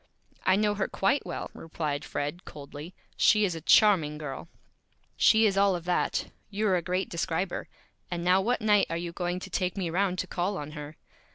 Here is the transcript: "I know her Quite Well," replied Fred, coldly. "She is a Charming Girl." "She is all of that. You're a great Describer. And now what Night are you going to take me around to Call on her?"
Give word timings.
"I 0.47 0.55
know 0.55 0.73
her 0.73 0.87
Quite 0.87 1.27
Well," 1.27 1.51
replied 1.53 2.03
Fred, 2.03 2.43
coldly. 2.43 2.95
"She 3.17 3.45
is 3.45 3.53
a 3.53 3.61
Charming 3.61 4.17
Girl." 4.17 4.47
"She 5.15 5.45
is 5.45 5.59
all 5.59 5.75
of 5.75 5.85
that. 5.85 6.31
You're 6.49 6.75
a 6.75 6.81
great 6.81 7.07
Describer. 7.07 7.67
And 8.09 8.23
now 8.23 8.41
what 8.41 8.61
Night 8.61 8.87
are 8.89 8.97
you 8.97 9.11
going 9.11 9.39
to 9.41 9.51
take 9.51 9.77
me 9.77 9.91
around 9.91 10.17
to 10.17 10.25
Call 10.25 10.57
on 10.57 10.71
her?" 10.71 10.95